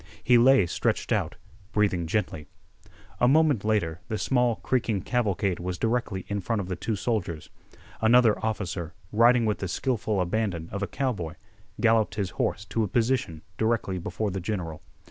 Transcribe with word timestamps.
He 0.23 0.39
lay 0.39 0.65
stretched 0.65 1.11
out, 1.11 1.35
breathing 1.73 2.07
gently. 2.07 2.47
A 3.19 3.27
moment 3.27 3.63
later 3.63 4.01
the 4.07 4.17
small, 4.17 4.55
creaking 4.55 5.01
cavalcade 5.03 5.59
was 5.59 5.77
directly 5.77 6.25
in 6.27 6.41
front 6.41 6.59
of 6.59 6.67
the 6.69 6.75
two 6.75 6.95
soldiers. 6.95 7.51
Another 8.01 8.43
officer, 8.43 8.95
riding 9.11 9.45
with 9.45 9.59
the 9.59 9.67
skillful 9.67 10.19
abandon 10.19 10.69
of 10.71 10.81
a 10.81 10.87
cowboy, 10.87 11.35
galloped 11.79 12.15
his 12.15 12.31
horse 12.31 12.65
to 12.65 12.81
a 12.81 12.87
position 12.87 13.43
directly 13.59 13.99
before 13.99 14.31
the 14.31 14.41
general. 14.41 14.81